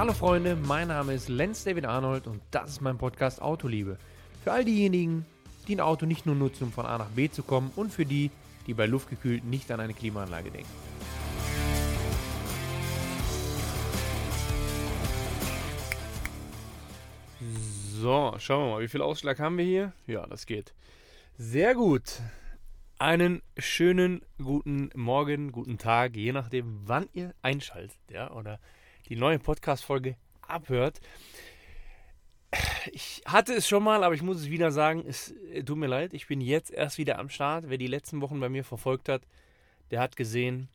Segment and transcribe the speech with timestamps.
[0.00, 3.98] Hallo Freunde, mein Name ist Lenz David Arnold und das ist mein Podcast Autoliebe.
[4.42, 5.26] Für all diejenigen,
[5.68, 8.06] die ein Auto nicht nur nutzen, um von A nach B zu kommen und für
[8.06, 8.30] die,
[8.66, 10.70] die bei luftgekühlt nicht an eine Klimaanlage denken.
[18.00, 19.92] So, schauen wir mal, wie viel Ausschlag haben wir hier?
[20.06, 20.72] Ja, das geht.
[21.36, 22.22] Sehr gut.
[22.98, 28.58] Einen schönen guten Morgen, guten Tag, je nachdem, wann ihr einschaltet, ja, oder
[29.10, 31.00] die neue Podcast-Folge abhört.
[32.92, 35.86] Ich hatte es schon mal, aber ich muss es wieder sagen, es äh, tut mir
[35.86, 37.68] leid, ich bin jetzt erst wieder am Start.
[37.68, 39.22] Wer die letzten Wochen bei mir verfolgt hat,
[39.90, 40.68] der hat gesehen,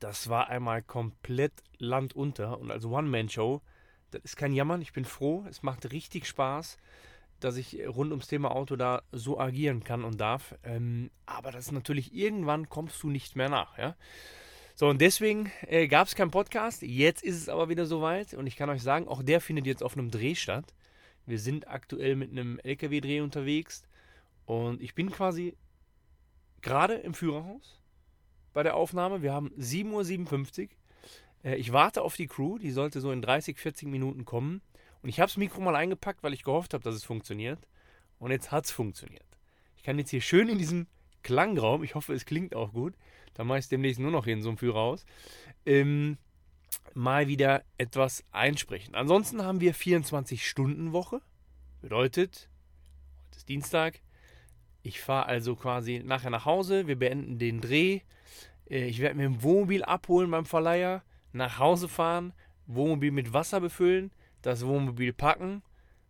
[0.00, 3.62] das war einmal komplett Land unter und als One-Man-Show,
[4.10, 6.76] das ist kein Jammern, ich bin froh, es macht richtig Spaß
[7.40, 10.54] dass ich rund ums Thema Auto da so agieren kann und darf.
[10.62, 13.96] Ähm, aber das ist natürlich, irgendwann kommst du nicht mehr nach, ja.
[14.76, 16.82] So, und deswegen äh, gab es keinen Podcast.
[16.82, 18.34] Jetzt ist es aber wieder soweit.
[18.34, 20.74] Und ich kann euch sagen, auch der findet jetzt auf einem Dreh statt.
[21.26, 23.84] Wir sind aktuell mit einem LKW-Dreh unterwegs.
[24.46, 25.56] Und ich bin quasi
[26.60, 27.80] gerade im Führerhaus
[28.52, 29.22] bei der Aufnahme.
[29.22, 30.68] Wir haben 7.57 Uhr.
[31.44, 32.58] Äh, ich warte auf die Crew.
[32.58, 34.60] Die sollte so in 30, 40 Minuten kommen.
[35.02, 37.60] Und ich habe das Mikro mal eingepackt, weil ich gehofft habe, dass es funktioniert.
[38.18, 39.22] Und jetzt hat es funktioniert.
[39.76, 40.88] Ich kann jetzt hier schön in diesem
[41.22, 42.94] Klangraum, ich hoffe, es klingt auch gut,
[43.34, 45.04] da mache ich es demnächst nur noch hier in so einem Führer aus,
[45.66, 46.18] ähm,
[46.94, 48.94] mal wieder etwas einsprechen.
[48.94, 51.20] Ansonsten haben wir 24-Stunden-Woche.
[51.82, 52.48] Bedeutet,
[53.26, 54.00] heute ist Dienstag.
[54.82, 56.86] Ich fahre also quasi nachher nach Hause.
[56.86, 58.00] Wir beenden den Dreh.
[58.68, 62.32] Äh, ich werde mir ein Wohnmobil abholen beim Verleiher, nach Hause fahren,
[62.66, 64.10] Wohnmobil mit Wasser befüllen
[64.44, 65.62] das Wohnmobil packen,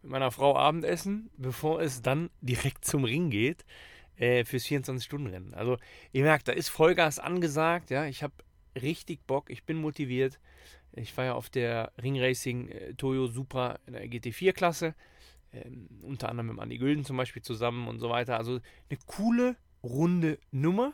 [0.02, 3.64] mit meiner Frau Abendessen, bevor es dann direkt zum Ring geht
[4.16, 5.54] äh, fürs 24-Stunden-Rennen.
[5.54, 5.78] Also
[6.12, 7.90] ihr merkt, da ist Vollgas angesagt.
[7.90, 8.34] Ja, ich habe
[8.80, 10.38] richtig Bock, ich bin motiviert.
[10.92, 14.94] Ich fahre ja auf der Ring Racing äh, Toyo Supra in der GT4-Klasse.
[15.52, 18.36] Ähm, unter anderem mit Andi Gülden zum Beispiel zusammen und so weiter.
[18.38, 18.60] Also
[18.90, 20.92] eine coole, runde Nummer.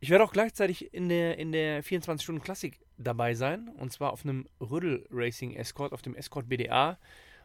[0.00, 3.68] Ich werde auch gleichzeitig in der, in der 24-Stunden-Klassik dabei sein.
[3.78, 6.98] Und zwar auf einem Rüddel Racing Escort, auf dem Escort BDA.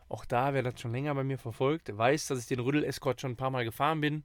[0.10, 3.22] Auch da, wer das schon länger bei mir verfolgt, weiß, dass ich den Rüddel Escort
[3.22, 4.24] schon ein paar Mal gefahren bin.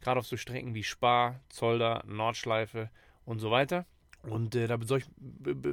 [0.00, 2.90] Gerade auf so Strecken wie Spa, Zolder, Nordschleife
[3.24, 3.86] und so weiter.
[4.22, 4.78] Und äh, da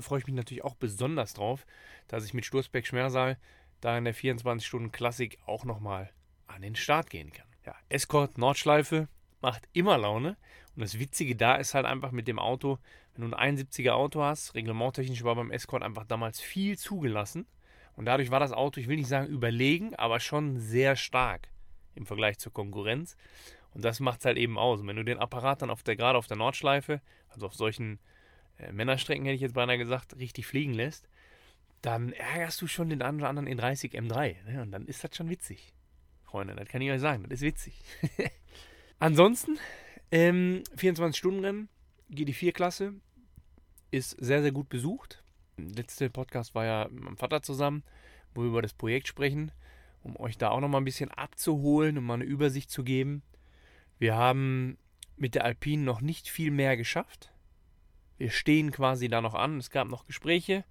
[0.02, 1.66] freue ich mich natürlich auch besonders drauf,
[2.08, 3.38] dass ich mit Sturzbeck Schmersal
[3.82, 6.12] da in der 24-Stunden-Klassik auch nochmal
[6.48, 7.48] an den Start gehen kann.
[7.66, 9.08] Ja, Escort Nordschleife
[9.42, 10.38] macht immer Laune.
[10.76, 12.80] Und das Witzige da ist halt einfach mit dem Auto,
[13.16, 17.46] wenn du ein 71er Auto hast, reglementtechnisch war beim Escort einfach damals viel zugelassen.
[17.96, 21.50] Und dadurch war das Auto, ich will nicht sagen überlegen, aber schon sehr stark
[21.96, 23.16] im Vergleich zur Konkurrenz.
[23.74, 24.82] Und das macht es halt eben aus.
[24.82, 28.00] Und wenn du den Apparat dann auf der, gerade auf der Nordschleife, also auf solchen
[28.58, 31.10] äh, Männerstrecken hätte ich jetzt beinahe gesagt, richtig fliegen lässt,
[31.82, 34.36] dann ärgerst du schon den einen oder anderen in 30 M3.
[34.46, 34.62] Ne?
[34.62, 35.74] Und dann ist das schon witzig.
[36.24, 37.74] Freunde, das kann ich euch sagen, das ist witzig.
[39.00, 39.60] Ansonsten,
[40.12, 41.68] ähm, 24-Stunden-Rennen,
[42.12, 42.94] GD4-Klasse,
[43.92, 45.24] ist sehr, sehr gut besucht.
[45.58, 47.84] Der letzte Podcast war ja mit meinem Vater zusammen,
[48.34, 49.52] wo wir über das Projekt sprechen,
[50.02, 53.24] um euch da auch nochmal ein bisschen abzuholen, um mal eine Übersicht zu geben.
[54.00, 54.78] Wir haben
[55.18, 57.32] mit der Alpine noch nicht viel mehr geschafft.
[58.18, 59.58] Wir stehen quasi da noch an.
[59.58, 60.66] Es gab noch Gespräche.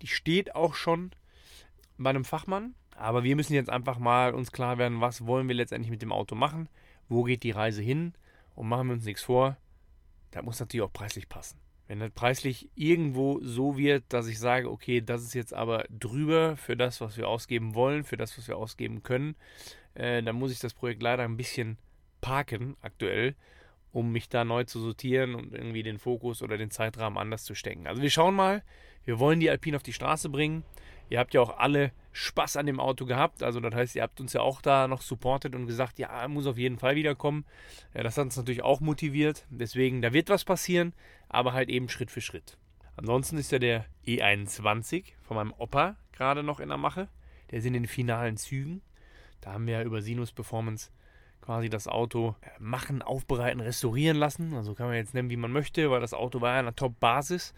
[0.00, 1.12] Die steht auch schon
[1.98, 2.74] bei einem Fachmann.
[2.96, 6.12] Aber wir müssen jetzt einfach mal uns klar werden, was wollen wir letztendlich mit dem
[6.12, 6.68] Auto machen
[7.12, 8.14] wo geht die Reise hin
[8.54, 9.56] und machen wir uns nichts vor,
[10.30, 11.58] da muss natürlich auch preislich passen.
[11.86, 16.56] Wenn das preislich irgendwo so wird, dass ich sage, okay, das ist jetzt aber drüber
[16.56, 19.36] für das, was wir ausgeben wollen, für das, was wir ausgeben können,
[19.94, 21.76] äh, dann muss ich das Projekt leider ein bisschen
[22.22, 23.34] parken aktuell,
[23.92, 27.54] um mich da neu zu sortieren und irgendwie den Fokus oder den Zeitrahmen anders zu
[27.54, 27.86] stecken.
[27.86, 28.62] Also wir schauen mal,
[29.04, 30.64] wir wollen die Alpine auf die Straße bringen.
[31.10, 33.42] Ihr habt ja auch alle Spaß an dem Auto gehabt.
[33.42, 36.28] Also das heißt, ihr habt uns ja auch da noch supportet und gesagt, ja, er
[36.28, 37.44] muss auf jeden Fall wiederkommen.
[37.92, 39.44] Ja, das hat uns natürlich auch motiviert.
[39.50, 40.94] Deswegen, da wird was passieren,
[41.28, 42.56] aber halt eben Schritt für Schritt.
[42.96, 47.08] Ansonsten ist ja der E21 von meinem Opa gerade noch in der Mache.
[47.50, 48.80] Der ist in den finalen Zügen.
[49.40, 50.90] Da haben wir ja über Sinus Performance
[51.42, 54.54] quasi das Auto äh, machen, aufbereiten, restaurieren lassen.
[54.54, 57.52] Also kann man jetzt nennen, wie man möchte, weil das Auto war ja eine Top-Basis.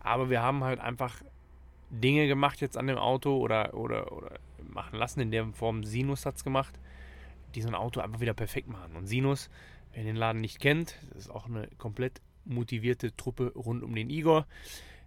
[0.00, 1.22] Aber wir haben halt einfach
[1.90, 5.20] Dinge gemacht jetzt an dem Auto oder, oder, oder machen lassen.
[5.20, 6.78] In der Form Sinus hat es gemacht,
[7.54, 8.96] die so ein Auto einfach wieder perfekt machen.
[8.96, 9.50] Und Sinus,
[9.92, 14.10] wer den Laden nicht kennt, das ist auch eine komplett motivierte Truppe rund um den
[14.10, 14.46] Igor.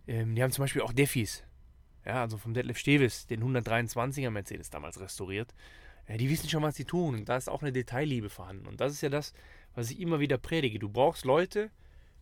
[0.08, 1.44] Ähm, die haben zum Beispiel auch Defis.
[2.06, 5.54] Ja, also vom Detlef Stevis, den 123er Mercedes damals restauriert.
[6.10, 7.16] Ja, die wissen schon, was sie tun.
[7.16, 8.68] Und da ist auch eine Detailliebe vorhanden.
[8.68, 9.34] Und das ist ja das,
[9.76, 10.80] was ich immer wieder predige.
[10.80, 11.70] Du brauchst Leute,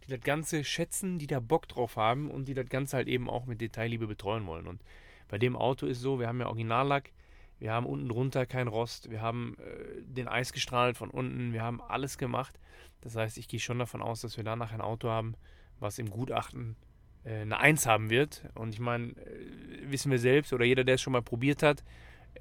[0.03, 3.29] die das Ganze schätzen, die da Bock drauf haben und die das Ganze halt eben
[3.29, 4.67] auch mit Detailliebe betreuen wollen.
[4.67, 4.81] Und
[5.29, 7.11] Bei dem Auto ist so, wir haben ja Originallack,
[7.59, 11.63] wir haben unten drunter kein Rost, wir haben äh, den Eis gestrahlt von unten, wir
[11.63, 12.59] haben alles gemacht.
[13.01, 15.35] Das heißt, ich gehe schon davon aus, dass wir danach ein Auto haben,
[15.79, 16.75] was im Gutachten
[17.23, 18.43] äh, eine 1 haben wird.
[18.53, 21.83] Und ich meine, äh, wissen wir selbst oder jeder, der es schon mal probiert hat,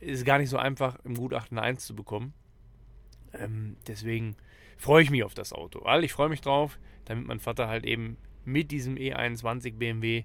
[0.01, 2.35] ist gar nicht so einfach, im Gutachten eine 1 zu bekommen.
[3.33, 4.37] Ähm, deswegen
[4.77, 5.85] freue ich mich auf das Auto.
[5.85, 10.25] Weil ich freue mich drauf, damit mein Vater halt eben mit diesem E21 BMW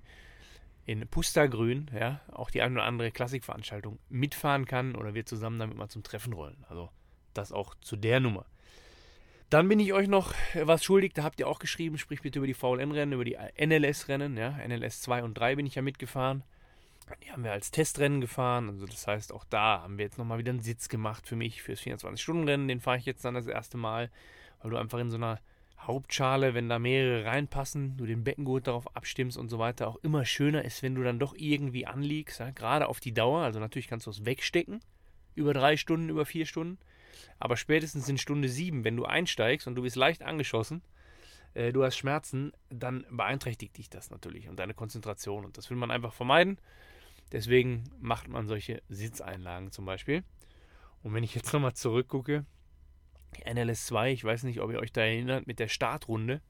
[0.85, 5.77] in Pustergrün, ja, auch die eine oder andere Klassikveranstaltung mitfahren kann oder wir zusammen damit
[5.77, 6.65] mal zum Treffen rollen.
[6.69, 6.89] Also
[7.33, 8.45] das auch zu der Nummer.
[9.49, 10.33] Dann bin ich euch noch
[10.63, 14.37] was schuldig, da habt ihr auch geschrieben, sprich bitte über die VLN-Rennen, über die NLS-Rennen,
[14.37, 16.43] ja, NLS 2 und 3 bin ich ja mitgefahren.
[17.23, 20.37] Die haben wir als Testrennen gefahren, also das heißt, auch da haben wir jetzt nochmal
[20.37, 23.77] wieder einen Sitz gemacht für mich, fürs 24-Stunden-Rennen, den fahre ich jetzt dann das erste
[23.77, 24.09] Mal,
[24.61, 25.39] weil du einfach in so einer
[25.81, 30.25] Hauptschale, wenn da mehrere reinpassen, du den Beckengurt darauf abstimmst und so weiter, auch immer
[30.25, 33.41] schöner ist, wenn du dann doch irgendwie anliegst, ja, gerade auf die Dauer.
[33.41, 34.81] Also natürlich kannst du es wegstecken,
[35.33, 36.77] über drei Stunden, über vier Stunden.
[37.39, 40.83] Aber spätestens in Stunde sieben, wenn du einsteigst und du bist leicht angeschossen,
[41.55, 45.45] äh, du hast Schmerzen, dann beeinträchtigt dich das natürlich und deine Konzentration.
[45.45, 46.59] Und das will man einfach vermeiden.
[47.31, 50.23] Deswegen macht man solche Sitzeinlagen zum Beispiel.
[51.03, 52.45] Und wenn ich jetzt nochmal zurückgucke,
[53.45, 56.41] NLS 2, ich weiß nicht, ob ihr euch da erinnert, mit der Startrunde.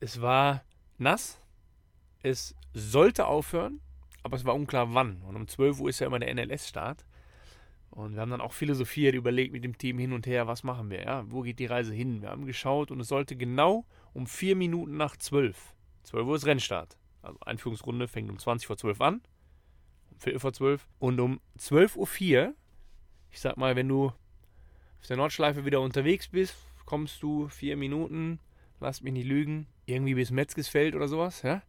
[0.00, 0.64] Es war
[0.98, 1.40] nass,
[2.22, 3.80] es sollte aufhören,
[4.22, 5.22] aber es war unklar wann.
[5.22, 7.06] Und um 12 Uhr ist ja immer der NLS-Start.
[7.90, 10.90] Und wir haben dann auch philosophiert, überlegt mit dem Team hin und her, was machen
[10.90, 12.22] wir, ja, wo geht die Reise hin?
[12.22, 15.74] Wir haben geschaut und es sollte genau um 4 Minuten nach 12.
[16.02, 16.98] 12 Uhr ist Rennstart.
[17.22, 19.22] Also Einführungsrunde fängt um 20 vor 12 an,
[20.18, 20.86] Viertel vor 12.
[20.98, 22.54] Und um 12.04 Uhr,
[23.30, 26.56] ich sag mal, wenn du auf der Nordschleife wieder unterwegs bist,
[26.86, 28.38] kommst du vier Minuten,
[28.80, 31.62] lass mich nicht lügen, irgendwie bis Metzgesfeld oder sowas, ja?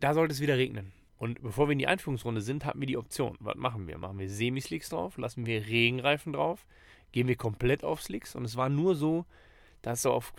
[0.00, 0.92] Da sollte es wieder regnen.
[1.18, 3.36] Und bevor wir in die Einführungsrunde sind, hatten wir die Option.
[3.40, 3.96] Was machen wir?
[3.96, 5.16] Machen wir Semislicks drauf?
[5.16, 6.66] Lassen wir Regenreifen drauf?
[7.12, 8.34] Gehen wir komplett auf Slicks?
[8.34, 9.24] Und es war nur so,
[9.80, 10.34] dass so auf,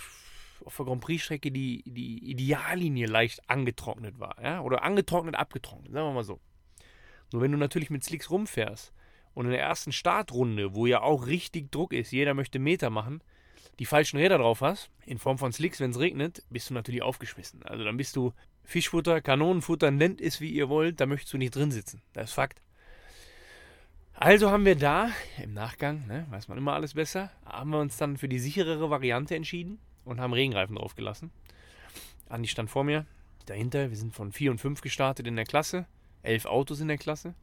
[0.64, 4.36] auf der Grand Prix-Strecke die, die Ideallinie leicht angetrocknet war.
[4.44, 4.62] Ja?
[4.62, 6.40] Oder angetrocknet, abgetrocknet, sagen wir mal so.
[7.32, 8.94] Nur wenn du natürlich mit Slicks rumfährst
[9.34, 13.22] und in der ersten Startrunde, wo ja auch richtig Druck ist, jeder möchte Meter machen,
[13.80, 17.02] die falschen Räder drauf hast, in Form von Slicks, wenn es regnet, bist du natürlich
[17.02, 17.64] aufgeschmissen.
[17.64, 18.34] Also dann bist du
[18.64, 22.02] Fischfutter, Kanonenfutter, nennt es wie ihr wollt, da möchtest du nicht drin sitzen.
[22.14, 22.62] Das ist Fakt.
[24.14, 25.12] Also haben wir da,
[25.44, 28.90] im Nachgang, ne, weiß man immer alles besser, haben wir uns dann für die sicherere
[28.90, 31.30] Variante entschieden und haben Regenreifen draufgelassen.
[32.28, 33.06] Andi stand vor mir,
[33.46, 35.86] dahinter, wir sind von 4 und 5 gestartet in der Klasse,
[36.28, 37.34] elf Autos in der Klasse.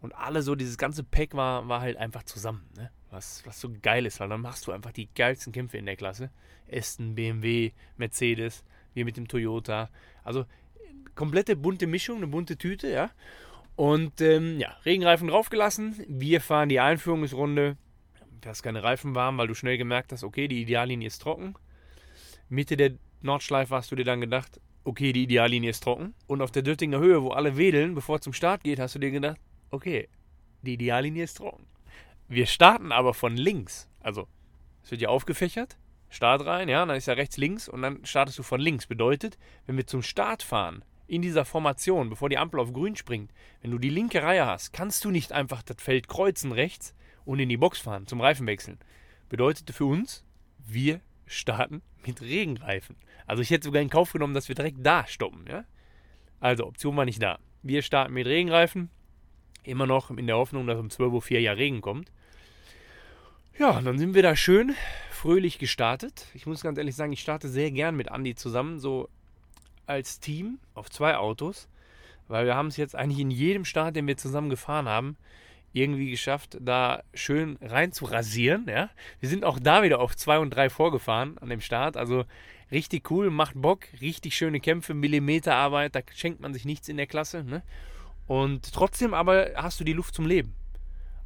[0.00, 2.90] Und alle so, dieses ganze Pack war, war halt einfach zusammen, ne?
[3.10, 5.96] Was, was so geil ist, weil dann machst du einfach die geilsten Kämpfe in der
[5.96, 6.30] Klasse.
[6.70, 9.88] Aston, BMW, Mercedes, wir mit dem Toyota.
[10.24, 10.44] Also
[11.14, 13.10] komplette bunte Mischung, eine bunte Tüte, ja.
[13.76, 16.04] Und ähm, ja, Regenreifen draufgelassen.
[16.06, 17.76] Wir fahren die Einführungsrunde.
[18.40, 21.54] Du hast keine Reifen warm, weil du schnell gemerkt hast, okay, die Ideallinie ist trocken.
[22.48, 26.14] Mitte der Nordschleife hast du dir dann gedacht, okay, die Ideallinie ist trocken.
[26.26, 28.98] Und auf der Döttinger Höhe, wo alle wedeln, bevor es zum Start geht, hast du
[28.98, 29.38] dir gedacht,
[29.70, 30.08] okay,
[30.62, 31.66] die Ideallinie ist trocken.
[32.28, 33.88] Wir starten aber von links.
[34.00, 34.28] Also,
[34.82, 35.78] es wird ja aufgefächert,
[36.10, 38.86] Start rein, ja, dann ist ja rechts links und dann startest du von links.
[38.86, 43.32] Bedeutet, wenn wir zum Start fahren, in dieser Formation, bevor die Ampel auf grün springt,
[43.62, 46.94] wenn du die linke Reihe hast, kannst du nicht einfach das Feld kreuzen rechts
[47.24, 48.78] und in die Box fahren zum Reifenwechseln.
[49.28, 50.24] Bedeutet für uns,
[50.58, 52.96] wir starten mit Regenreifen.
[53.28, 55.64] Also ich hätte sogar in Kauf genommen, dass wir direkt da stoppen, ja.
[56.40, 57.38] Also Option war nicht da.
[57.62, 58.90] Wir starten mit Regenreifen,
[59.68, 62.10] Immer noch in der Hoffnung, dass um 12.04 Uhr ja Regen kommt.
[63.58, 64.74] Ja, dann sind wir da schön
[65.10, 66.26] fröhlich gestartet.
[66.32, 69.10] Ich muss ganz ehrlich sagen, ich starte sehr gern mit Andy zusammen, so
[69.84, 71.68] als Team auf zwei Autos,
[72.28, 75.18] weil wir haben es jetzt eigentlich in jedem Start, den wir zusammen gefahren haben,
[75.74, 78.64] irgendwie geschafft, da schön rein zu rasieren.
[78.68, 78.88] Ja?
[79.20, 81.98] Wir sind auch da wieder auf 2 und 3 vorgefahren an dem Start.
[81.98, 82.24] Also
[82.70, 87.06] richtig cool, macht Bock, richtig schöne Kämpfe, Millimeterarbeit, da schenkt man sich nichts in der
[87.06, 87.44] Klasse.
[87.44, 87.62] Ne?
[88.26, 90.54] Und trotzdem aber hast du die Luft zum Leben.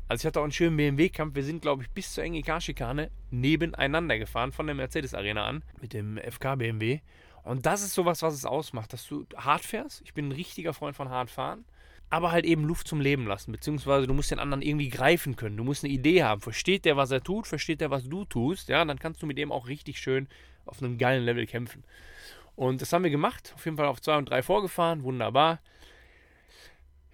[0.08, 1.34] Also ich hatte auch einen schönen BMW-Kampf.
[1.34, 6.18] Wir sind, glaube ich, bis zur NGK-Schikane nebeneinander gefahren von der Mercedes-Arena an mit dem
[6.18, 7.00] FK-BMW.
[7.44, 10.02] Und das ist sowas, was es ausmacht, dass du hart fährst.
[10.04, 11.64] Ich bin ein richtiger Freund von hart fahren.
[12.10, 13.52] Aber halt eben Luft zum Leben lassen.
[13.52, 15.56] Beziehungsweise du musst den anderen irgendwie greifen können.
[15.56, 16.42] Du musst eine Idee haben.
[16.42, 17.46] Versteht der, was er tut?
[17.46, 18.68] Versteht der, was du tust?
[18.68, 20.28] Ja, dann kannst du mit dem auch richtig schön
[20.66, 21.84] auf einem geilen Level kämpfen.
[22.54, 23.52] Und das haben wir gemacht.
[23.54, 25.02] Auf jeden Fall auf 2 und 3 vorgefahren.
[25.02, 25.60] Wunderbar.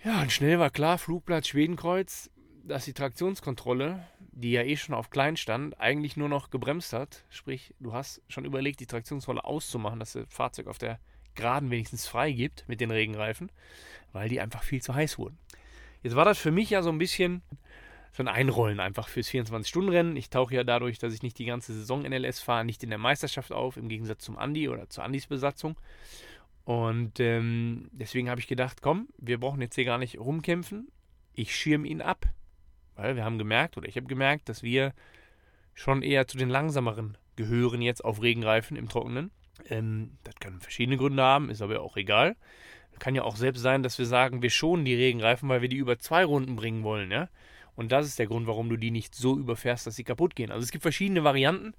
[0.04, 2.30] Ja, und schnell war klar, Flugplatz Schwedenkreuz,
[2.64, 7.24] dass die Traktionskontrolle, die ja eh schon auf klein stand, eigentlich nur noch gebremst hat.
[7.30, 11.00] Sprich, du hast schon überlegt, die Traktionskontrolle auszumachen, dass das Fahrzeug auf der
[11.34, 13.50] Geraden wenigstens frei gibt mit den Regenreifen,
[14.12, 15.38] weil die einfach viel zu heiß wurden.
[16.02, 17.42] Jetzt war das für mich ja so ein bisschen
[18.22, 20.16] ein Einrollen einfach fürs 24-Stunden-Rennen.
[20.16, 22.98] Ich tauche ja dadurch, dass ich nicht die ganze Saison NLS fahre, nicht in der
[22.98, 25.76] Meisterschaft auf, im Gegensatz zum Andi oder zur Andis Besatzung.
[26.64, 30.88] Und ähm, deswegen habe ich gedacht, komm, wir brauchen jetzt hier gar nicht rumkämpfen.
[31.32, 32.26] Ich schirme ihn ab.
[32.94, 34.92] Weil wir haben gemerkt, oder ich habe gemerkt, dass wir
[35.72, 39.30] schon eher zu den langsameren gehören jetzt auf Regenreifen im Trockenen.
[39.70, 42.36] Ähm, das kann verschiedene Gründe haben, ist aber auch egal.
[42.98, 45.76] Kann ja auch selbst sein, dass wir sagen, wir schonen die Regenreifen, weil wir die
[45.76, 47.28] über zwei Runden bringen wollen, ja.
[47.78, 50.50] Und das ist der Grund, warum du die nicht so überfährst, dass sie kaputt gehen.
[50.50, 51.74] Also es gibt verschiedene Varianten.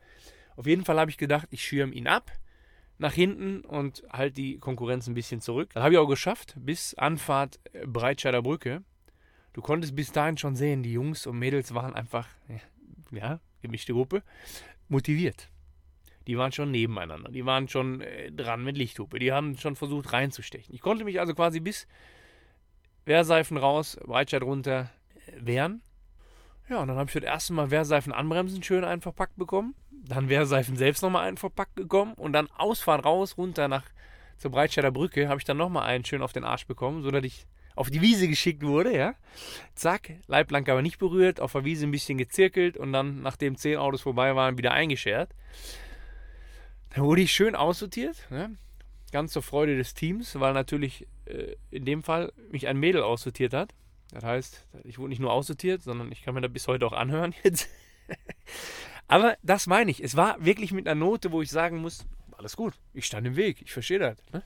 [0.56, 2.32] Auf jeden Fall habe ich gedacht, ich schirme ihn ab
[3.00, 5.72] nach hinten und halt die Konkurrenz ein bisschen zurück.
[5.74, 8.82] Das habe ich auch geschafft, bis Anfahrt äh, Breitscheider Brücke.
[9.52, 12.30] Du konntest bis dahin schon sehen, die Jungs und Mädels waren einfach,
[13.12, 14.24] ja, gemischte Gruppe,
[14.88, 15.50] motiviert.
[16.28, 20.14] Die waren schon nebeneinander, die waren schon äh, dran mit Lichthupe, die haben schon versucht
[20.14, 20.74] reinzustechen.
[20.74, 21.88] Ich konnte mich also quasi bis
[23.04, 24.90] Wehrseifen raus, Breitscheid runter
[25.28, 25.82] äh, wehren.
[26.70, 29.76] Ja, und dann habe ich das erste Mal Wehrseifen anbremsen schön einen verpackt bekommen.
[29.92, 32.14] Dann Wehrseifen selbst nochmal einen verpackt bekommen.
[32.14, 33.84] Und dann Ausfahrt raus, runter nach
[34.38, 37.46] zur Breitscheider Brücke, habe ich dann nochmal einen schön auf den Arsch bekommen, sodass ich
[37.76, 39.16] auf die Wiese geschickt wurde, ja.
[39.76, 43.78] Zack, Leitplanke aber nicht berührt, auf der Wiese ein bisschen gezirkelt und dann, nachdem zehn
[43.78, 45.30] Autos vorbei waren, wieder eingeschert.
[46.92, 48.56] Dann wurde ich schön aussortiert, ne?
[49.12, 53.54] ganz zur Freude des Teams, weil natürlich äh, in dem Fall mich ein Mädel aussortiert
[53.54, 53.74] hat.
[54.12, 56.94] Das heißt, ich wurde nicht nur aussortiert, sondern ich kann mir das bis heute auch
[56.94, 57.70] anhören jetzt.
[59.08, 60.04] Aber das meine ich.
[60.04, 62.06] Es war wirklich mit einer Note, wo ich sagen muss,
[62.38, 64.18] alles gut, ich stand im Weg, ich verstehe das.
[64.32, 64.44] Ne?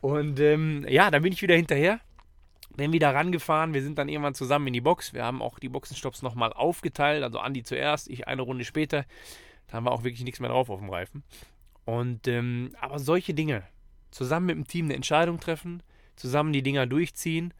[0.00, 2.00] Und ähm, ja, dann bin ich wieder hinterher,
[2.76, 3.74] bin wieder rangefahren.
[3.74, 5.14] Wir sind dann irgendwann zusammen in die Box.
[5.14, 7.22] Wir haben auch die Boxenstopps nochmal aufgeteilt.
[7.22, 9.04] Also Andi zuerst, ich eine Runde später.
[9.66, 11.22] Da haben wir auch wirklich nichts mehr drauf auf dem Reifen.
[11.84, 13.62] Und ähm, aber solche Dinge,
[14.10, 15.82] zusammen mit dem Team eine Entscheidung treffen,
[16.16, 17.54] zusammen die Dinger durchziehen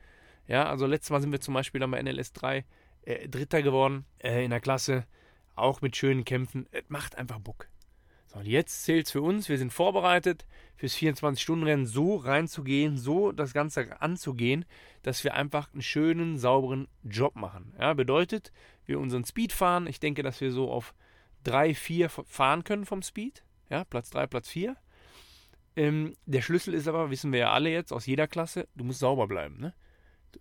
[0.46, 2.64] ja, also letztes Mal sind wir zum Beispiel dann bei NLS 3
[3.02, 5.06] äh, Dritter geworden äh, in der Klasse,
[5.54, 6.66] auch mit schönen Kämpfen.
[6.70, 7.68] Es macht einfach Bock.
[8.26, 9.48] So, und jetzt zählt es für uns.
[9.48, 14.64] Wir sind vorbereitet, fürs 24-Stunden-Rennen so reinzugehen, so das Ganze anzugehen,
[15.02, 17.74] dass wir einfach einen schönen, sauberen Job machen.
[17.78, 18.52] Ja, bedeutet,
[18.84, 19.86] wir unseren Speed fahren.
[19.86, 20.94] Ich denke, dass wir so auf
[21.44, 23.44] 3, 4 fahren können vom Speed.
[23.70, 24.76] Ja, Platz 3, Platz 4.
[25.76, 29.00] Ähm, der Schlüssel ist aber, wissen wir ja alle jetzt aus jeder Klasse, du musst
[29.00, 29.60] sauber bleiben.
[29.60, 29.74] Ne?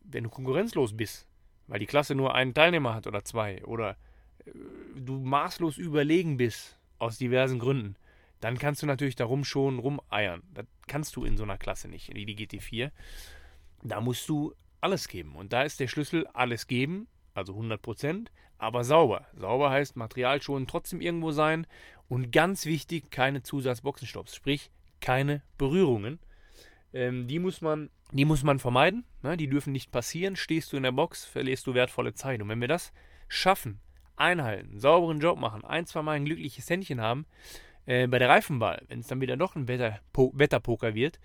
[0.03, 1.27] Wenn du konkurrenzlos bist,
[1.67, 3.97] weil die Klasse nur einen Teilnehmer hat oder zwei, oder
[4.45, 4.51] äh,
[4.95, 7.95] du maßlos überlegen bist, aus diversen Gründen,
[8.39, 10.43] dann kannst du natürlich darum schon rumeiern.
[10.53, 12.91] Das kannst du in so einer Klasse nicht, wie die GT4.
[13.83, 15.35] Da musst du alles geben.
[15.35, 19.25] Und da ist der Schlüssel alles geben, also 100%, aber sauber.
[19.35, 21.67] Sauber heißt Material schon trotzdem irgendwo sein.
[22.07, 24.69] Und ganz wichtig, keine Zusatzboxenstopps, sprich
[25.01, 26.19] keine Berührungen.
[26.95, 29.35] Ähm, die muss man die muss man vermeiden, ne?
[29.35, 30.35] die dürfen nicht passieren.
[30.35, 32.41] Stehst du in der Box, verlierst du wertvolle Zeit.
[32.41, 32.93] Und wenn wir das
[33.27, 33.79] schaffen,
[34.15, 37.25] einhalten, sauberen Job machen, ein, zwei Mal ein glückliches Händchen haben,
[37.85, 41.19] äh, bei der Reifenwahl, wenn es dann wieder doch ein Wetter, Wetterpoker wird,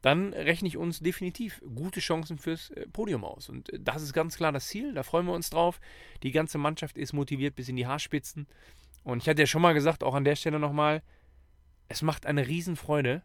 [0.00, 3.48] dann rechne ich uns definitiv gute Chancen fürs äh, Podium aus.
[3.48, 5.80] Und äh, das ist ganz klar das Ziel, da freuen wir uns drauf.
[6.22, 8.46] Die ganze Mannschaft ist motiviert bis in die Haarspitzen.
[9.04, 11.02] Und ich hatte ja schon mal gesagt, auch an der Stelle nochmal,
[11.88, 13.22] es macht eine Riesenfreude,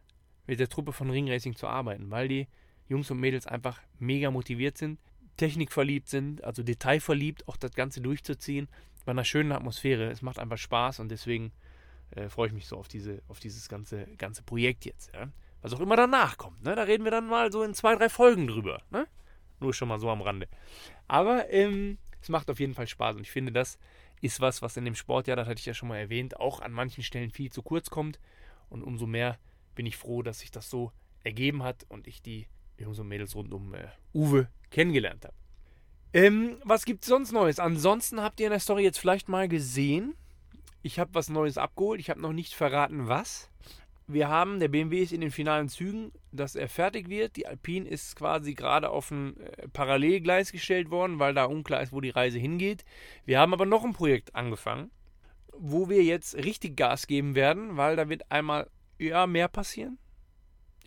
[0.47, 2.47] mit der Truppe von Ring Racing zu arbeiten, weil die
[2.87, 4.99] Jungs und Mädels einfach mega motiviert sind,
[5.35, 8.67] technikverliebt sind, also detailverliebt, auch das Ganze durchzuziehen,
[9.05, 10.09] bei einer schönen Atmosphäre.
[10.09, 11.51] Es macht einfach Spaß und deswegen
[12.11, 15.13] äh, freue ich mich so auf, diese, auf dieses ganze, ganze Projekt jetzt.
[15.13, 15.29] Ja?
[15.61, 16.63] Was auch immer danach kommt.
[16.63, 16.75] Ne?
[16.75, 18.81] Da reden wir dann mal so in zwei, drei Folgen drüber.
[18.89, 19.07] Ne?
[19.59, 20.47] Nur schon mal so am Rande.
[21.07, 23.77] Aber ähm, es macht auf jeden Fall Spaß und ich finde, das
[24.21, 26.59] ist was, was in dem Sport, ja, das hatte ich ja schon mal erwähnt, auch
[26.59, 28.19] an manchen Stellen viel zu kurz kommt.
[28.69, 29.37] Und umso mehr
[29.77, 30.91] bin ich froh, dass sich das so
[31.23, 35.35] ergeben hat und ich die Jungs und Mädels rund um äh, Uwe kennengelernt habe.
[36.13, 37.59] Ähm, was gibt es sonst Neues?
[37.59, 40.15] Ansonsten habt ihr in der Story jetzt vielleicht mal gesehen.
[40.81, 41.99] Ich habe was Neues abgeholt.
[41.99, 43.51] Ich habe noch nicht verraten, was.
[44.07, 47.35] Wir haben, der BMW ist in den finalen Zügen, dass er fertig wird.
[47.35, 51.91] Die Alpine ist quasi gerade auf ein äh, Parallelgleis gestellt worden, weil da unklar ist,
[51.91, 52.83] wo die Reise hingeht.
[53.25, 54.89] Wir haben aber noch ein Projekt angefangen,
[55.55, 58.69] wo wir jetzt richtig Gas geben werden, weil da wird einmal
[58.99, 59.97] ja, mehr passieren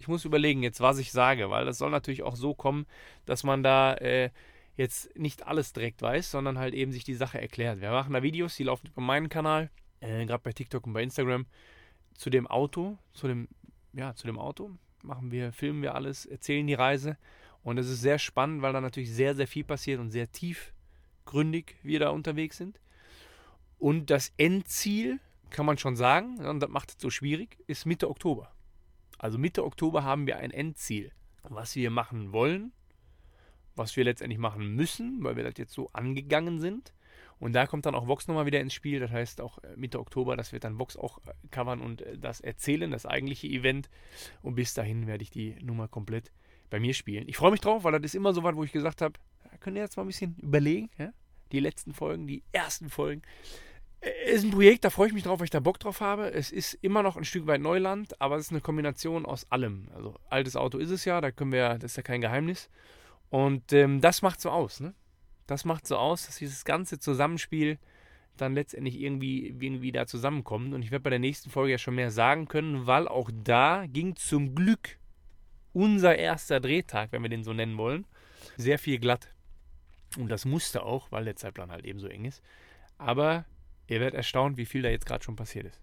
[0.01, 2.87] ich muss überlegen jetzt, was ich sage, weil das soll natürlich auch so kommen,
[3.27, 4.31] dass man da äh,
[4.77, 7.83] jetzt nicht alles direkt weiß, sondern halt eben sich die Sache erklärt.
[7.83, 11.03] Wir machen da Videos, die laufen über meinen Kanal, äh, gerade bei TikTok und bei
[11.03, 11.45] Instagram,
[12.15, 13.49] zu dem Auto, zu dem,
[13.93, 14.71] ja, zu dem Auto
[15.03, 17.19] machen wir, filmen wir alles, erzählen die Reise
[17.63, 21.77] und es ist sehr spannend, weil da natürlich sehr, sehr viel passiert und sehr tiefgründig
[21.83, 22.81] wir da unterwegs sind.
[23.79, 28.09] Und das Endziel, kann man schon sagen, und das macht es so schwierig, ist Mitte
[28.09, 28.53] Oktober.
[29.19, 32.73] Also Mitte Oktober haben wir ein Endziel, was wir machen wollen,
[33.77, 36.93] was wir letztendlich machen müssen, weil wir das jetzt so angegangen sind.
[37.39, 39.01] Und da kommt dann auch Vox nochmal wieder ins Spiel.
[39.01, 42.19] Das heißt auch äh, Mitte Oktober, das wird dann Vox auch äh, covern und äh,
[42.19, 43.89] das erzählen, das eigentliche Event.
[44.43, 46.31] Und bis dahin werde ich die Nummer komplett
[46.69, 47.29] bei mir spielen.
[47.29, 49.19] Ich freue mich drauf, weil das ist immer so was, wo ich gesagt habe,
[49.61, 50.91] könnt ihr jetzt mal ein bisschen überlegen.
[50.99, 51.13] Ja?
[51.51, 53.23] Die letzten Folgen, die ersten Folgen.
[54.27, 56.33] Ist ein Projekt, da freue ich mich drauf, weil ich da Bock drauf habe.
[56.33, 59.89] Es ist immer noch ein Stück weit Neuland, aber es ist eine Kombination aus allem.
[59.95, 62.71] Also altes Auto ist es ja, da können wir, das ist ja kein Geheimnis.
[63.29, 64.95] Und ähm, das macht so aus, ne?
[65.47, 67.79] Das macht so aus, dass dieses ganze Zusammenspiel
[68.39, 70.73] dann letztendlich irgendwie, irgendwie da zusammenkommt.
[70.73, 73.85] Und ich werde bei der nächsten Folge ja schon mehr sagen können, weil auch da
[73.87, 74.99] ging zum Glück
[75.73, 78.07] unser erster Drehtag, wenn wir den so nennen wollen,
[78.57, 79.29] sehr viel glatt.
[80.17, 82.43] Und das musste auch, weil der Zeitplan halt eben so eng ist.
[82.99, 83.45] Aber
[83.91, 85.81] ihr werdet erstaunt, wie viel da jetzt gerade schon passiert ist.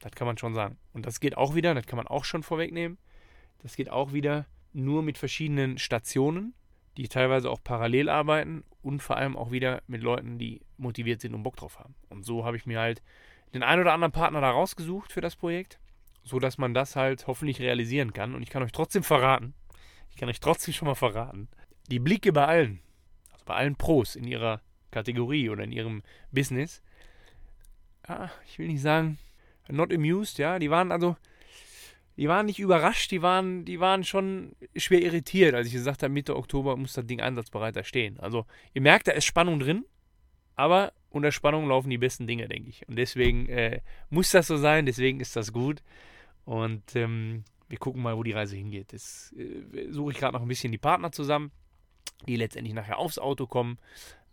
[0.00, 0.76] Das kann man schon sagen.
[0.92, 2.98] Und das geht auch wieder, das kann man auch schon vorwegnehmen.
[3.62, 6.54] Das geht auch wieder nur mit verschiedenen Stationen
[6.96, 11.34] die teilweise auch parallel arbeiten und vor allem auch wieder mit Leuten, die motiviert sind
[11.34, 11.94] und Bock drauf haben.
[12.08, 13.02] Und so habe ich mir halt
[13.52, 15.80] den einen oder anderen Partner da rausgesucht für das Projekt,
[16.22, 18.34] so dass man das halt hoffentlich realisieren kann.
[18.34, 19.54] Und ich kann euch trotzdem verraten,
[20.10, 21.48] ich kann euch trotzdem schon mal verraten,
[21.90, 22.80] die Blicke bei allen,
[23.32, 24.60] also bei allen Pros in ihrer
[24.90, 26.82] Kategorie oder in ihrem Business,
[28.08, 29.18] ja, ich will nicht sagen,
[29.68, 31.16] not amused, ja, die waren also
[32.16, 36.12] die waren nicht überrascht, die waren, die waren schon schwer irritiert, als ich gesagt habe,
[36.12, 38.20] Mitte Oktober muss das Ding einsatzbereit da stehen.
[38.20, 39.84] Also ihr merkt, da ist Spannung drin,
[40.54, 42.86] aber unter Spannung laufen die besten Dinge, denke ich.
[42.88, 43.80] Und deswegen äh,
[44.10, 45.82] muss das so sein, deswegen ist das gut.
[46.44, 48.92] Und ähm, wir gucken mal, wo die Reise hingeht.
[48.92, 51.50] Jetzt äh, suche ich gerade noch ein bisschen die Partner zusammen,
[52.28, 53.78] die letztendlich nachher aufs Auto kommen.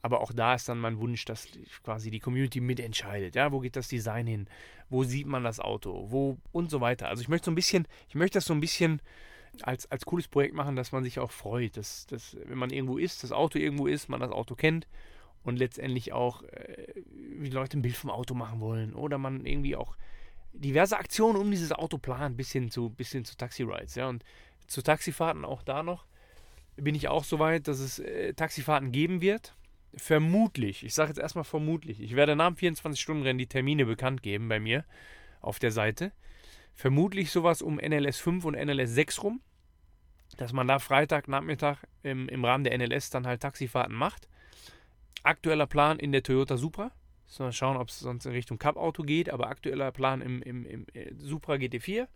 [0.02, 1.48] Aber auch da ist dann mein Wunsch, dass
[1.84, 3.36] quasi die Community mitentscheidet.
[3.36, 4.48] Ja, wo geht das Design hin?
[4.90, 6.08] Wo sieht man das Auto?
[6.10, 7.08] Wo und so weiter.
[7.08, 9.02] Also ich möchte so ein bisschen, ich möchte das so ein bisschen
[9.62, 12.98] als, als cooles Projekt machen, dass man sich auch freut, dass, dass wenn man irgendwo
[12.98, 14.88] ist, das Auto irgendwo ist, man das Auto kennt
[15.44, 19.76] und letztendlich auch äh, die Leute ein Bild vom Auto machen wollen oder man irgendwie
[19.76, 19.96] auch
[20.54, 23.96] diverse Aktionen um dieses Auto plant, bis hin zu, bis hin zu Taxi-Rides.
[23.96, 24.24] Ja, und
[24.68, 26.06] zu Taxifahrten auch da noch
[26.78, 29.54] bin ich auch so weit, dass es äh, Taxifahrten geben wird
[29.96, 34.48] vermutlich, ich sage jetzt erstmal vermutlich, ich werde nach dem 24-Stunden-Rennen die Termine bekannt geben
[34.48, 34.86] bei mir
[35.42, 36.12] auf der Seite.
[36.74, 39.42] Vermutlich sowas um NLS 5 und NLS 6 rum,
[40.38, 44.30] dass man da Freitagnachmittag im, im Rahmen der NLS dann halt Taxifahrten macht.
[45.24, 46.92] Aktueller Plan in der Toyota Supra.
[47.40, 50.86] Mal schauen, ob es sonst in Richtung Cup-Auto geht, aber aktueller Plan im, im, im
[50.94, 52.08] äh, Supra GT4,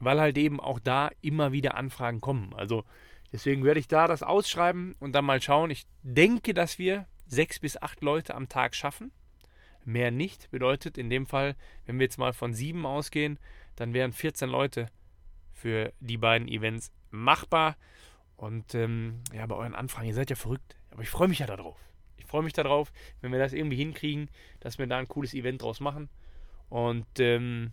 [0.00, 2.52] weil halt eben auch da immer wieder Anfragen kommen.
[2.54, 2.84] Also
[3.32, 5.70] Deswegen werde ich da das ausschreiben und dann mal schauen.
[5.70, 9.10] Ich denke, dass wir sechs bis acht Leute am Tag schaffen.
[9.84, 10.50] Mehr nicht.
[10.50, 13.38] Bedeutet in dem Fall, wenn wir jetzt mal von sieben ausgehen,
[13.74, 14.88] dann wären 14 Leute
[15.50, 17.76] für die beiden Events machbar.
[18.36, 20.76] Und ähm, ja, bei euren Anfragen, ihr seid ja verrückt.
[20.90, 21.78] Aber ich freue mich ja darauf.
[22.16, 25.62] Ich freue mich darauf, wenn wir das irgendwie hinkriegen, dass wir da ein cooles Event
[25.62, 26.10] draus machen.
[26.68, 27.72] Und ähm,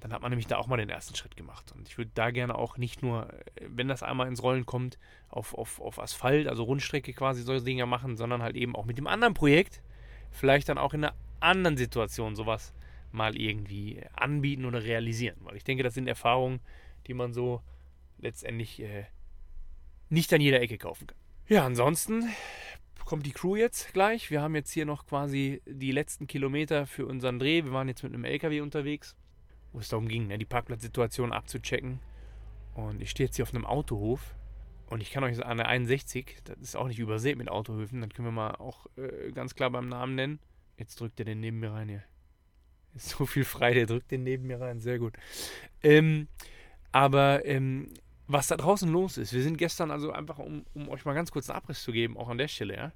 [0.00, 1.72] dann hat man nämlich da auch mal den ersten Schritt gemacht.
[1.72, 4.98] Und ich würde da gerne auch nicht nur, äh, wenn das einmal ins Rollen kommt,
[5.28, 8.98] auf, auf, auf Asphalt, also Rundstrecke quasi solche Dinge machen, sondern halt eben auch mit
[8.98, 9.82] dem anderen Projekt,
[10.30, 12.72] vielleicht dann auch in einer anderen Situation sowas
[13.12, 15.36] mal irgendwie anbieten oder realisieren.
[15.40, 16.60] Weil ich denke, das sind Erfahrungen,
[17.06, 17.60] die man so
[18.18, 19.04] letztendlich äh,
[20.08, 21.18] nicht an jeder Ecke kaufen kann.
[21.48, 22.28] Ja, ansonsten
[23.04, 24.30] kommt die Crew jetzt gleich.
[24.30, 27.64] Wir haben jetzt hier noch quasi die letzten Kilometer für unseren Dreh.
[27.64, 29.16] Wir waren jetzt mit einem LKW unterwegs
[29.72, 32.00] wo es darum ging, ne, die Parkplatzsituation abzuchecken.
[32.74, 34.34] Und ich stehe jetzt hier auf einem Autohof
[34.90, 38.12] und ich kann euch an der 61, das ist auch nicht übersät mit Autohöfen, dann
[38.12, 40.40] können wir mal auch äh, ganz klar beim Namen nennen.
[40.76, 42.02] Jetzt drückt er den neben mir rein hier.
[42.94, 45.14] Ist so viel frei, der drückt den neben mir rein, sehr gut.
[45.82, 46.26] Ähm,
[46.90, 47.92] aber ähm,
[48.26, 51.30] was da draußen los ist, wir sind gestern also einfach, um, um euch mal ganz
[51.30, 52.92] kurz einen Abriss zu geben, auch an der Stelle, ja.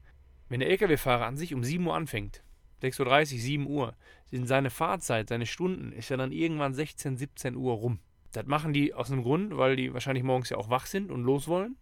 [0.48, 2.42] Wenn der LKW-Fahrer an sich um 7 Uhr anfängt,
[2.84, 3.96] 6.30 Uhr, 7 Uhr,
[4.30, 7.98] sind seine Fahrzeit, seine Stunden, ist ja dann irgendwann 16, 17 Uhr rum.
[8.32, 11.22] Das machen die aus einem Grund, weil die wahrscheinlich morgens ja auch wach sind und
[11.22, 11.76] los wollen.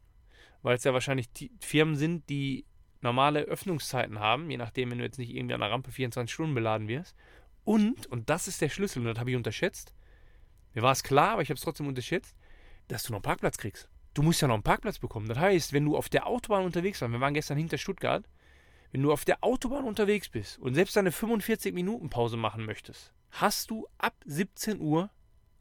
[0.63, 1.29] Weil es ja wahrscheinlich
[1.61, 2.67] Firmen sind, die
[3.01, 6.55] normale Öffnungszeiten haben, je nachdem, wenn du jetzt nicht irgendwie an der Rampe 24 Stunden
[6.55, 7.17] beladen wirst.
[7.65, 9.93] Und, und das ist der Schlüssel, und das habe ich unterschätzt.
[10.75, 12.37] Mir war es klar, aber ich habe es trotzdem unterschätzt,
[12.89, 13.89] dass du noch einen Parkplatz kriegst.
[14.15, 15.29] Du musst ja noch einen Parkplatz bekommen.
[15.29, 18.25] Das heißt, wenn du auf der Autobahn unterwegs warst, wir waren gestern hinter Stuttgart,
[18.93, 23.13] wenn du auf der Autobahn unterwegs bist und selbst eine 45 Minuten Pause machen möchtest,
[23.31, 25.11] hast du ab 17 Uhr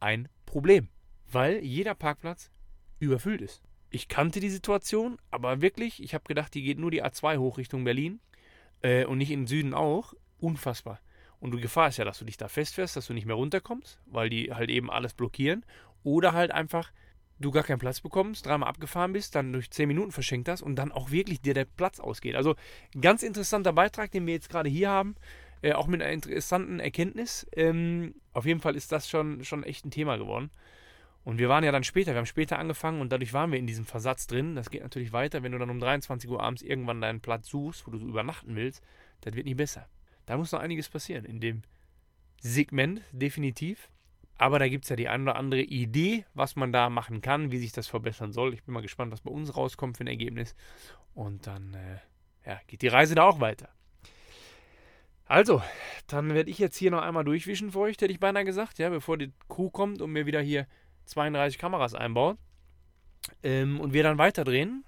[0.01, 0.89] ein Problem,
[1.31, 2.51] weil jeder Parkplatz
[2.99, 3.63] überfüllt ist.
[3.89, 7.57] Ich kannte die Situation, aber wirklich, ich habe gedacht, die geht nur die A2 hoch
[7.57, 8.19] Richtung Berlin
[8.81, 10.13] äh, und nicht in den Süden auch.
[10.39, 10.99] Unfassbar.
[11.39, 13.99] Und die Gefahr ist ja, dass du dich da festfährst, dass du nicht mehr runterkommst,
[14.05, 15.65] weil die halt eben alles blockieren.
[16.03, 16.91] Oder halt einfach,
[17.41, 20.75] du gar keinen Platz bekommst, dreimal abgefahren bist, dann durch 10 Minuten verschenkt hast und
[20.75, 22.35] dann auch wirklich dir der Platz ausgeht.
[22.35, 22.55] Also
[22.99, 25.15] ganz interessanter Beitrag, den wir jetzt gerade hier haben.
[25.61, 27.45] Äh, auch mit einer interessanten Erkenntnis.
[27.55, 30.49] Ähm, auf jeden Fall ist das schon, schon echt ein Thema geworden.
[31.23, 33.67] Und wir waren ja dann später, wir haben später angefangen und dadurch waren wir in
[33.67, 34.55] diesem Versatz drin.
[34.55, 37.85] Das geht natürlich weiter, wenn du dann um 23 Uhr abends irgendwann deinen Platz suchst,
[37.85, 38.81] wo du übernachten willst,
[39.21, 39.87] das wird nicht besser.
[40.25, 41.61] Da muss noch einiges passieren in dem
[42.41, 43.89] Segment, definitiv.
[44.41, 47.51] Aber da gibt es ja die eine oder andere Idee, was man da machen kann,
[47.51, 48.55] wie sich das verbessern soll.
[48.55, 50.55] Ich bin mal gespannt, was bei uns rauskommt für ein Ergebnis.
[51.13, 51.99] Und dann äh,
[52.49, 53.69] ja, geht die Reise da auch weiter.
[55.25, 55.61] Also,
[56.07, 58.89] dann werde ich jetzt hier noch einmal durchwischen für euch, hätte ich beinahe gesagt, ja,
[58.89, 60.65] bevor die Crew kommt und mir wieder hier
[61.05, 62.39] 32 Kameras einbaut.
[63.43, 64.83] Ähm, und wir dann weiterdrehen.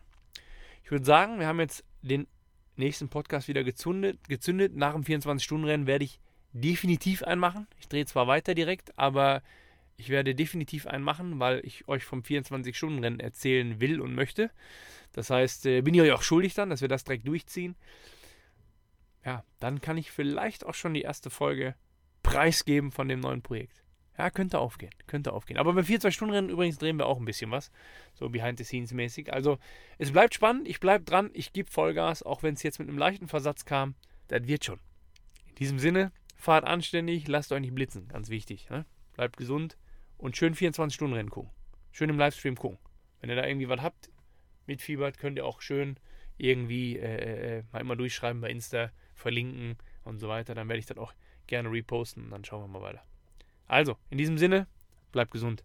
[0.84, 2.26] Ich würde sagen, wir haben jetzt den
[2.76, 4.28] nächsten Podcast wieder gezündet.
[4.28, 4.76] gezündet.
[4.76, 6.20] Nach dem 24-Stunden-Rennen werde ich
[6.54, 7.68] definitiv einen machen.
[7.80, 9.42] Ich drehe zwar weiter direkt, aber
[9.98, 14.52] ich werde definitiv einen machen, weil ich euch vom 24-Stunden-Rennen erzählen will und möchte.
[15.12, 17.76] Das heißt, äh, bin ich euch auch schuldig dann, dass wir das direkt durchziehen.
[19.26, 21.76] Ja, dann kann ich vielleicht auch schon die erste Folge
[22.24, 23.84] preisgeben von dem neuen Projekt.
[24.18, 24.92] Ja, könnte aufgehen.
[25.08, 25.58] Könnte aufgehen.
[25.58, 27.72] Aber beim 4-2-Stunden-Rennen übrigens drehen wir auch ein bisschen was.
[28.14, 29.34] So behind-the-scenes-mäßig.
[29.34, 29.58] Also,
[29.98, 30.68] es bleibt spannend.
[30.68, 31.32] Ich bleibe dran.
[31.34, 33.96] Ich gebe Vollgas, auch wenn es jetzt mit einem leichten Versatz kam.
[34.28, 34.80] Das wird schon.
[35.50, 36.12] In diesem Sinne,
[36.44, 38.08] fahrt anständig, lasst euch nicht blitzen.
[38.10, 38.70] Ganz wichtig.
[38.70, 38.86] Ne?
[39.14, 39.78] Bleibt gesund
[40.18, 41.52] und schön 24-Stunden-Rennen gucken.
[41.92, 42.78] Schön im Livestream gucken.
[43.22, 44.12] Wenn ihr da irgendwie was habt,
[44.68, 45.98] mitfiebert, könnt ihr auch schön
[46.38, 50.54] irgendwie äh, äh, äh, mal immer durchschreiben bei Insta, verlinken und so weiter.
[50.54, 51.14] Dann werde ich das auch
[51.48, 53.04] gerne reposten und dann schauen wir mal weiter.
[53.68, 54.68] Also, in diesem Sinne,
[55.12, 55.64] bleibt gesund.